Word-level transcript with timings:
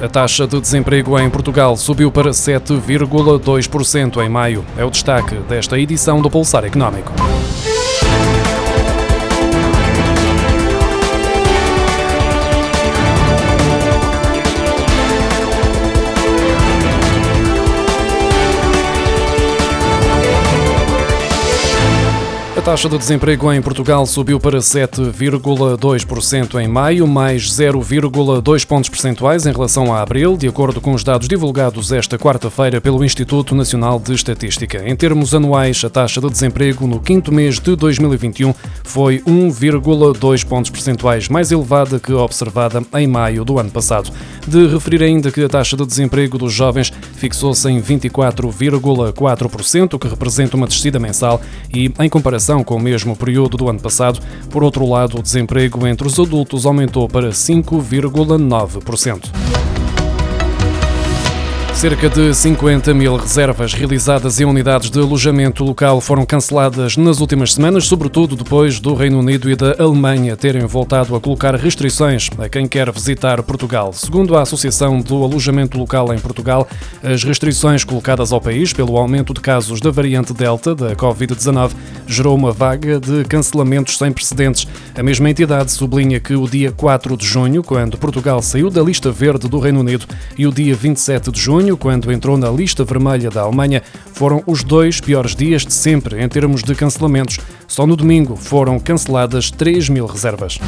A 0.00 0.08
taxa 0.08 0.46
de 0.46 0.60
desemprego 0.60 1.18
em 1.18 1.30
Portugal 1.30 1.74
subiu 1.74 2.12
para 2.12 2.30
7,2% 2.30 4.22
em 4.22 4.28
maio. 4.28 4.62
É 4.76 4.84
o 4.84 4.90
destaque 4.90 5.36
desta 5.48 5.78
edição 5.78 6.20
do 6.20 6.30
Pulsar 6.30 6.66
Económico. 6.66 7.12
Taxa 22.66 22.88
de 22.88 22.98
desemprego 22.98 23.52
em 23.52 23.62
Portugal 23.62 24.04
subiu 24.06 24.40
para 24.40 24.58
7,2% 24.58 26.60
em 26.60 26.66
maio, 26.66 27.06
mais 27.06 27.48
0,2 27.48 28.66
pontos 28.66 28.90
percentuais 28.90 29.46
em 29.46 29.52
relação 29.52 29.94
a 29.94 30.02
abril, 30.02 30.36
de 30.36 30.48
acordo 30.48 30.80
com 30.80 30.92
os 30.92 31.04
dados 31.04 31.28
divulgados 31.28 31.92
esta 31.92 32.18
quarta-feira 32.18 32.80
pelo 32.80 33.04
Instituto 33.04 33.54
Nacional 33.54 34.00
de 34.00 34.12
Estatística. 34.12 34.82
Em 34.84 34.96
termos 34.96 35.32
anuais, 35.32 35.80
a 35.84 35.90
taxa 35.90 36.20
de 36.20 36.28
desemprego 36.28 36.88
no 36.88 36.98
quinto 36.98 37.32
mês 37.32 37.60
de 37.60 37.76
2021 37.76 38.52
foi 38.82 39.20
1,2 39.20 40.44
pontos 40.44 40.68
percentuais 40.68 41.28
mais 41.28 41.52
elevada 41.52 42.00
que 42.00 42.10
a 42.10 42.18
observada 42.18 42.82
em 42.94 43.06
maio 43.06 43.44
do 43.44 43.60
ano 43.60 43.70
passado. 43.70 44.10
De 44.44 44.66
referir 44.66 45.04
ainda 45.04 45.30
que 45.30 45.44
a 45.44 45.48
taxa 45.48 45.76
de 45.76 45.86
desemprego 45.86 46.36
dos 46.36 46.52
jovens 46.52 46.92
fixou-se 47.14 47.70
em 47.70 47.80
24,4%, 47.80 49.94
o 49.94 50.00
que 50.00 50.08
representa 50.08 50.56
uma 50.56 50.66
descida 50.66 50.98
mensal 50.98 51.40
e, 51.72 51.92
em 52.00 52.08
comparação 52.08 52.55
comparação 52.56 52.64
com 52.64 52.76
o 52.76 52.80
mesmo 52.80 53.16
período 53.16 53.56
do 53.56 53.68
ano 53.68 53.80
passado. 53.80 54.20
Por 54.50 54.62
outro 54.62 54.88
lado, 54.88 55.18
o 55.18 55.22
desemprego 55.22 55.86
entre 55.86 56.06
os 56.06 56.18
adultos 56.18 56.66
aumentou 56.66 57.08
para 57.08 57.30
5,9%. 57.30 59.75
Cerca 61.76 62.08
de 62.08 62.32
50 62.32 62.94
mil 62.94 63.16
reservas 63.16 63.74
realizadas 63.74 64.40
em 64.40 64.46
unidades 64.46 64.88
de 64.88 64.98
alojamento 64.98 65.62
local 65.62 66.00
foram 66.00 66.24
canceladas 66.24 66.96
nas 66.96 67.20
últimas 67.20 67.52
semanas, 67.52 67.84
sobretudo 67.84 68.34
depois 68.34 68.80
do 68.80 68.94
Reino 68.94 69.18
Unido 69.18 69.50
e 69.50 69.54
da 69.54 69.76
Alemanha 69.78 70.34
terem 70.38 70.64
voltado 70.64 71.14
a 71.14 71.20
colocar 71.20 71.54
restrições 71.54 72.30
a 72.38 72.48
quem 72.48 72.66
quer 72.66 72.90
visitar 72.90 73.42
Portugal. 73.42 73.92
Segundo 73.92 74.38
a 74.38 74.40
Associação 74.40 75.02
do 75.02 75.22
Alojamento 75.22 75.76
Local 75.76 76.14
em 76.14 76.18
Portugal, 76.18 76.66
as 77.02 77.22
restrições 77.22 77.84
colocadas 77.84 78.32
ao 78.32 78.40
país 78.40 78.72
pelo 78.72 78.96
aumento 78.96 79.34
de 79.34 79.40
casos 79.42 79.78
da 79.78 79.90
variante 79.90 80.32
Delta 80.32 80.74
da 80.74 80.96
Covid-19 80.96 81.72
gerou 82.06 82.34
uma 82.34 82.52
vaga 82.52 82.98
de 82.98 83.22
cancelamentos 83.24 83.98
sem 83.98 84.10
precedentes. 84.10 84.66
A 84.96 85.02
mesma 85.02 85.28
entidade 85.28 85.70
sublinha 85.72 86.18
que 86.20 86.34
o 86.34 86.48
dia 86.48 86.72
4 86.72 87.18
de 87.18 87.26
junho, 87.26 87.62
quando 87.62 87.98
Portugal 87.98 88.40
saiu 88.40 88.70
da 88.70 88.82
lista 88.82 89.10
verde 89.10 89.46
do 89.46 89.58
Reino 89.58 89.80
Unido, 89.80 90.06
e 90.38 90.46
o 90.46 90.52
dia 90.52 90.74
27 90.74 91.30
de 91.30 91.38
junho, 91.38 91.65
junho, 91.66 91.76
quando 91.76 92.12
entrou 92.12 92.36
na 92.36 92.48
lista 92.48 92.84
vermelha 92.84 93.28
da 93.28 93.42
Alemanha, 93.42 93.82
foram 94.12 94.42
os 94.46 94.62
dois 94.62 95.00
piores 95.00 95.34
dias 95.34 95.66
de 95.66 95.72
sempre 95.72 96.22
em 96.22 96.28
termos 96.28 96.62
de 96.62 96.74
cancelamentos. 96.74 97.40
Só 97.66 97.84
no 97.86 97.96
domingo 97.96 98.36
foram 98.36 98.78
canceladas 98.78 99.50
3 99.50 99.88
mil 99.88 100.06
reservas. 100.06 100.60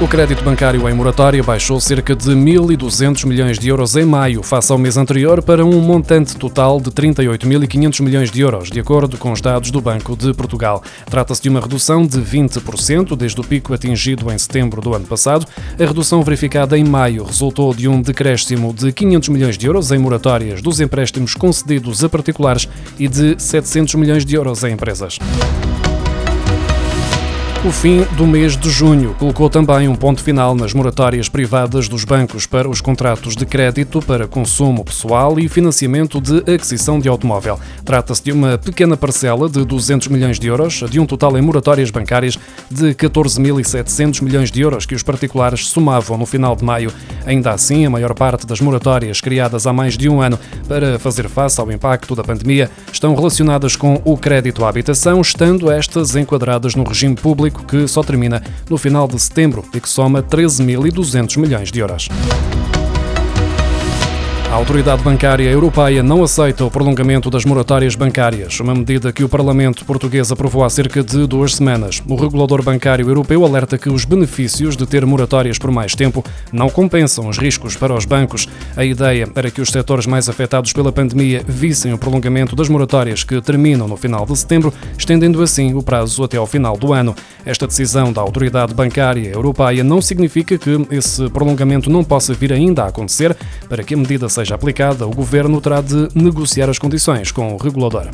O 0.00 0.08
crédito 0.08 0.42
bancário 0.42 0.88
em 0.88 0.92
moratória 0.92 1.40
baixou 1.40 1.80
cerca 1.80 2.16
de 2.16 2.28
1.200 2.28 3.24
milhões 3.26 3.60
de 3.60 3.68
euros 3.68 3.94
em 3.94 4.04
maio, 4.04 4.42
face 4.42 4.72
ao 4.72 4.76
mês 4.76 4.96
anterior, 4.96 5.40
para 5.40 5.64
um 5.64 5.80
montante 5.80 6.36
total 6.36 6.80
de 6.80 6.90
38.500 6.90 8.02
milhões 8.02 8.30
de 8.30 8.40
euros, 8.40 8.70
de 8.70 8.80
acordo 8.80 9.16
com 9.16 9.30
os 9.30 9.40
dados 9.40 9.70
do 9.70 9.80
Banco 9.80 10.16
de 10.16 10.34
Portugal. 10.34 10.82
Trata-se 11.06 11.40
de 11.40 11.48
uma 11.48 11.60
redução 11.60 12.04
de 12.04 12.20
20% 12.20 13.16
desde 13.16 13.40
o 13.40 13.44
pico 13.44 13.72
atingido 13.72 14.32
em 14.32 14.36
setembro 14.36 14.82
do 14.82 14.92
ano 14.94 15.06
passado. 15.06 15.46
A 15.78 15.86
redução 15.86 16.22
verificada 16.22 16.76
em 16.76 16.84
maio 16.84 17.22
resultou 17.22 17.72
de 17.72 17.86
um 17.86 18.02
decréscimo 18.02 18.74
de 18.74 18.92
500 18.92 19.28
milhões 19.28 19.56
de 19.56 19.66
euros 19.68 19.92
em 19.92 19.98
moratórias 19.98 20.60
dos 20.60 20.80
empréstimos 20.80 21.36
concedidos 21.36 22.02
a 22.02 22.08
particulares 22.08 22.68
e 22.98 23.06
de 23.06 23.40
700 23.40 23.94
milhões 23.94 24.24
de 24.24 24.34
euros 24.34 24.64
em 24.64 24.72
empresas. 24.72 25.18
O 27.66 27.72
fim 27.72 28.02
do 28.14 28.26
mês 28.26 28.58
de 28.58 28.68
junho 28.68 29.14
colocou 29.18 29.48
também 29.48 29.88
um 29.88 29.96
ponto 29.96 30.22
final 30.22 30.54
nas 30.54 30.74
moratórias 30.74 31.30
privadas 31.30 31.88
dos 31.88 32.04
bancos 32.04 32.44
para 32.44 32.68
os 32.68 32.82
contratos 32.82 33.34
de 33.34 33.46
crédito 33.46 34.02
para 34.02 34.28
consumo 34.28 34.84
pessoal 34.84 35.40
e 35.40 35.48
financiamento 35.48 36.20
de 36.20 36.40
aquisição 36.40 37.00
de 37.00 37.08
automóvel. 37.08 37.58
Trata-se 37.82 38.22
de 38.22 38.32
uma 38.32 38.58
pequena 38.58 38.98
parcela 38.98 39.48
de 39.48 39.64
200 39.64 40.08
milhões 40.08 40.38
de 40.38 40.46
euros, 40.46 40.84
de 40.90 41.00
um 41.00 41.06
total 41.06 41.38
em 41.38 41.40
moratórias 41.40 41.90
bancárias 41.90 42.38
de 42.70 42.92
14.700 42.94 44.22
milhões 44.22 44.50
de 44.50 44.60
euros 44.60 44.84
que 44.84 44.94
os 44.94 45.02
particulares 45.02 45.66
somavam 45.66 46.18
no 46.18 46.26
final 46.26 46.54
de 46.54 46.62
maio. 46.62 46.92
Ainda 47.24 47.52
assim, 47.52 47.86
a 47.86 47.90
maior 47.90 48.12
parte 48.12 48.46
das 48.46 48.60
moratórias 48.60 49.22
criadas 49.22 49.66
há 49.66 49.72
mais 49.72 49.96
de 49.96 50.06
um 50.06 50.20
ano 50.20 50.38
para 50.68 50.98
fazer 50.98 51.30
face 51.30 51.58
ao 51.58 51.72
impacto 51.72 52.14
da 52.14 52.22
pandemia 52.22 52.70
estão 52.92 53.14
relacionadas 53.14 53.74
com 53.74 54.02
o 54.04 54.18
crédito 54.18 54.66
à 54.66 54.68
habitação, 54.68 55.18
estando 55.22 55.70
estas 55.70 56.14
enquadradas 56.14 56.74
no 56.74 56.84
regime 56.84 57.14
público 57.14 57.53
que 57.62 57.86
só 57.86 58.02
termina 58.02 58.42
no 58.68 58.76
final 58.76 59.06
de 59.06 59.18
setembro 59.18 59.64
e 59.74 59.80
que 59.80 59.88
soma 59.88 60.22
13.200 60.22 61.38
milhões 61.38 61.70
de 61.70 61.80
euros. 61.80 62.08
A 64.54 64.56
Autoridade 64.56 65.02
Bancária 65.02 65.50
Europeia 65.50 66.00
não 66.00 66.22
aceita 66.22 66.64
o 66.64 66.70
prolongamento 66.70 67.28
das 67.28 67.44
moratórias 67.44 67.96
bancárias, 67.96 68.60
uma 68.60 68.72
medida 68.72 69.12
que 69.12 69.24
o 69.24 69.28
Parlamento 69.28 69.84
português 69.84 70.30
aprovou 70.30 70.62
há 70.62 70.70
cerca 70.70 71.02
de 71.02 71.26
duas 71.26 71.56
semanas. 71.56 72.00
O 72.06 72.14
regulador 72.14 72.62
bancário 72.62 73.08
europeu 73.08 73.44
alerta 73.44 73.76
que 73.76 73.90
os 73.90 74.04
benefícios 74.04 74.76
de 74.76 74.86
ter 74.86 75.04
moratórias 75.04 75.58
por 75.58 75.72
mais 75.72 75.96
tempo 75.96 76.24
não 76.52 76.70
compensam 76.70 77.28
os 77.28 77.36
riscos 77.36 77.74
para 77.74 77.92
os 77.92 78.04
bancos. 78.04 78.48
A 78.76 78.84
ideia 78.84 79.28
era 79.34 79.50
que 79.50 79.60
os 79.60 79.70
setores 79.70 80.06
mais 80.06 80.28
afetados 80.28 80.72
pela 80.72 80.92
pandemia 80.92 81.42
vissem 81.44 81.92
o 81.92 81.98
prolongamento 81.98 82.54
das 82.54 82.68
moratórias 82.68 83.24
que 83.24 83.40
terminam 83.42 83.88
no 83.88 83.96
final 83.96 84.24
de 84.24 84.38
setembro, 84.38 84.72
estendendo 84.96 85.42
assim 85.42 85.74
o 85.74 85.82
prazo 85.82 86.22
até 86.22 86.36
ao 86.36 86.46
final 86.46 86.76
do 86.76 86.92
ano. 86.92 87.12
Esta 87.44 87.66
decisão 87.66 88.12
da 88.12 88.20
Autoridade 88.20 88.72
Bancária 88.72 89.30
Europeia 89.30 89.82
não 89.82 90.00
significa 90.00 90.56
que 90.56 90.86
esse 90.92 91.28
prolongamento 91.30 91.90
não 91.90 92.04
possa 92.04 92.32
vir 92.32 92.52
ainda 92.52 92.84
a 92.84 92.86
acontecer. 92.86 93.36
Para 93.68 93.82
que 93.82 93.94
a 93.94 93.96
medida 93.96 94.28
seja 94.28 94.43
seja 94.44 94.54
aplicada, 94.54 95.06
o 95.06 95.10
Governo 95.10 95.58
terá 95.58 95.80
de 95.80 96.08
negociar 96.14 96.68
as 96.68 96.78
condições 96.78 97.32
com 97.32 97.54
o 97.54 97.56
regulador. 97.56 98.08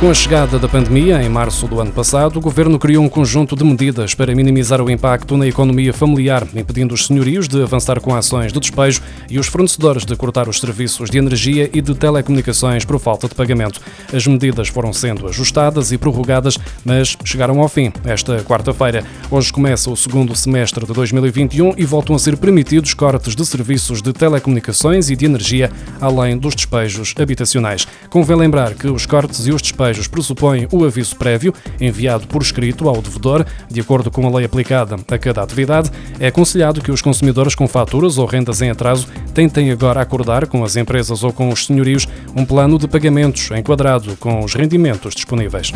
Com 0.00 0.10
a 0.10 0.14
chegada 0.14 0.58
da 0.58 0.66
pandemia, 0.66 1.22
em 1.22 1.28
março 1.28 1.68
do 1.68 1.78
ano 1.78 1.92
passado, 1.92 2.38
o 2.38 2.40
governo 2.40 2.78
criou 2.78 3.04
um 3.04 3.08
conjunto 3.08 3.54
de 3.54 3.62
medidas 3.62 4.14
para 4.14 4.34
minimizar 4.34 4.80
o 4.80 4.90
impacto 4.90 5.36
na 5.36 5.46
economia 5.46 5.92
familiar, 5.92 6.48
impedindo 6.54 6.94
os 6.94 7.06
senhorios 7.06 7.46
de 7.46 7.62
avançar 7.62 8.00
com 8.00 8.14
ações 8.14 8.50
de 8.50 8.58
despejo 8.58 9.02
e 9.28 9.38
os 9.38 9.46
fornecedores 9.46 10.06
de 10.06 10.16
cortar 10.16 10.48
os 10.48 10.58
serviços 10.58 11.10
de 11.10 11.18
energia 11.18 11.68
e 11.70 11.82
de 11.82 11.94
telecomunicações 11.94 12.82
por 12.82 12.98
falta 12.98 13.28
de 13.28 13.34
pagamento. 13.34 13.78
As 14.10 14.26
medidas 14.26 14.68
foram 14.68 14.90
sendo 14.90 15.28
ajustadas 15.28 15.92
e 15.92 15.98
prorrogadas, 15.98 16.58
mas 16.82 17.14
chegaram 17.22 17.60
ao 17.60 17.68
fim 17.68 17.92
esta 18.02 18.38
quarta-feira. 18.42 19.04
Hoje 19.30 19.52
começa 19.52 19.90
o 19.90 19.96
segundo 19.98 20.34
semestre 20.34 20.86
de 20.86 20.94
2021 20.94 21.74
e 21.76 21.84
voltam 21.84 22.16
a 22.16 22.18
ser 22.18 22.38
permitidos 22.38 22.94
cortes 22.94 23.36
de 23.36 23.44
serviços 23.44 24.00
de 24.00 24.14
telecomunicações 24.14 25.10
e 25.10 25.14
de 25.14 25.26
energia, 25.26 25.70
além 26.00 26.38
dos 26.38 26.54
despejos 26.54 27.12
habitacionais. 27.18 27.86
Convém 28.08 28.38
lembrar 28.38 28.72
que 28.72 28.86
os 28.86 29.04
cortes 29.04 29.46
e 29.46 29.52
os 29.52 29.60
despejos 29.60 29.89
despejos 29.90 30.06
pressupõem 30.06 30.68
o 30.70 30.84
aviso 30.84 31.16
prévio 31.16 31.52
enviado 31.80 32.26
por 32.26 32.42
escrito 32.42 32.88
ao 32.88 33.02
devedor, 33.02 33.44
de 33.68 33.80
acordo 33.80 34.10
com 34.10 34.26
a 34.26 34.30
lei 34.36 34.44
aplicada 34.44 34.96
a 35.08 35.18
cada 35.18 35.42
atividade. 35.42 35.90
É 36.18 36.28
aconselhado 36.28 36.80
que 36.80 36.92
os 36.92 37.02
consumidores 37.02 37.54
com 37.54 37.66
faturas 37.66 38.18
ou 38.18 38.26
rendas 38.26 38.62
em 38.62 38.70
atraso 38.70 39.08
tentem 39.34 39.70
agora 39.70 40.00
acordar 40.00 40.46
com 40.46 40.62
as 40.64 40.76
empresas 40.76 41.22
ou 41.22 41.32
com 41.32 41.48
os 41.48 41.66
senhorios 41.66 42.06
um 42.34 42.44
plano 42.44 42.78
de 42.78 42.86
pagamentos 42.86 43.50
enquadrado 43.50 44.16
com 44.16 44.44
os 44.44 44.54
rendimentos 44.54 45.14
disponíveis. 45.14 45.72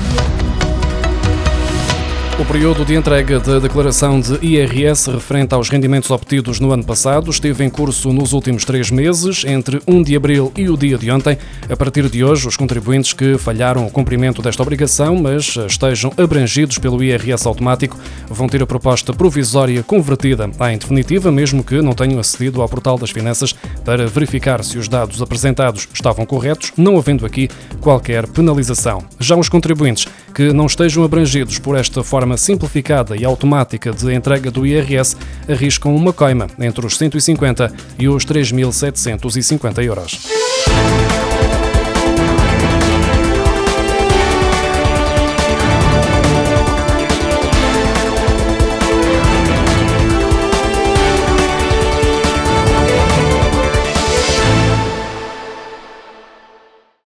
O 2.37 2.45
período 2.45 2.84
de 2.84 2.97
entrega 2.97 3.39
da 3.39 3.61
declaração 3.61 4.19
de 4.19 4.45
IRS 4.45 5.09
referente 5.09 5.54
aos 5.54 5.69
rendimentos 5.69 6.10
obtidos 6.10 6.59
no 6.59 6.72
ano 6.72 6.83
passado 6.83 7.31
esteve 7.31 7.63
em 7.65 7.71
curso 7.71 8.13
nos 8.13 8.33
últimos 8.33 8.65
três 8.65 8.91
meses, 8.91 9.45
entre 9.45 9.81
1 9.86 10.03
de 10.03 10.16
abril 10.16 10.53
e 10.57 10.69
o 10.69 10.77
dia 10.77 10.98
de 10.98 11.09
ontem. 11.13 11.39
A 11.71 11.77
partir 11.77 12.10
de 12.10 12.25
hoje, 12.25 12.48
os 12.48 12.57
contribuintes 12.57 13.13
que 13.13 13.39
falharam 13.39 13.86
o 13.86 13.91
cumprimento 13.91 14.42
desta 14.42 14.65
obrigação, 14.65 15.15
mas 15.15 15.54
estejam 15.69 16.13
abrangidos 16.16 16.77
pelo 16.77 17.04
IRS 17.04 17.47
automático, 17.47 17.97
vão 18.28 18.48
ter 18.48 18.60
a 18.60 18.66
proposta 18.66 19.13
provisória 19.13 19.84
convertida 19.84 20.51
em 20.72 20.77
definitiva, 20.77 21.31
mesmo 21.31 21.63
que 21.63 21.81
não 21.81 21.92
tenham 21.92 22.19
acedido 22.19 22.60
ao 22.60 22.69
portal 22.69 22.98
das 22.98 23.13
finanças 23.13 23.54
para 23.84 24.09
verificar 24.09 24.65
se 24.65 24.77
os 24.77 24.89
dados 24.89 25.22
apresentados 25.22 25.89
estavam 25.95 26.27
corretos, 26.27 26.72
não 26.77 26.98
havendo 26.98 27.25
aqui 27.25 27.48
qualquer 27.81 28.27
penalização. 28.27 29.04
Já 29.21 29.36
os 29.36 29.48
contribuintes 29.48 30.09
que 30.34 30.53
não 30.53 30.66
estejam 30.66 31.04
abrangidos 31.04 31.60
por 31.60 31.77
esta 31.77 32.03
forma 32.24 32.38
simplificada 32.38 33.15
e 33.15 33.22
automática 33.22 33.92
de 33.92 34.15
entrega 34.15 34.50
do 34.50 34.66
IRS 34.66 35.15
arriscam 35.47 35.94
uma 35.94 36.10
coima 36.10 36.47
entre 36.59 36.86
os 36.86 36.97
150 36.97 37.71
e 37.98 38.09
os 38.09 38.24
3.750 38.24 39.84
euros. 39.84 40.26